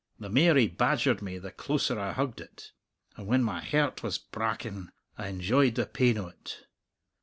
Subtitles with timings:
[0.19, 2.71] The mair he badgered me, the closer I hugged it;
[3.17, 6.65] and when my he'rt was br'akin I enjoyed the pain o't."